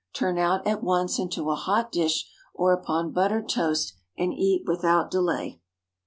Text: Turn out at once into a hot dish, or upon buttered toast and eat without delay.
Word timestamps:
Turn 0.13 0.39
out 0.39 0.65
at 0.65 0.81
once 0.81 1.19
into 1.19 1.51
a 1.51 1.55
hot 1.55 1.91
dish, 1.91 2.25
or 2.55 2.73
upon 2.73 3.11
buttered 3.11 3.47
toast 3.47 3.93
and 4.17 4.33
eat 4.33 4.63
without 4.65 5.11
delay. 5.11 5.61